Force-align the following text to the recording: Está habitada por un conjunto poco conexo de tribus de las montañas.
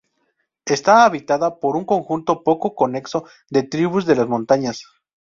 Está 0.65 1.05
habitada 1.05 1.59
por 1.59 1.75
un 1.75 1.85
conjunto 1.85 2.43
poco 2.43 2.73
conexo 2.73 3.25
de 3.51 3.61
tribus 3.61 4.07
de 4.07 4.15
las 4.15 4.27
montañas. 4.27 4.83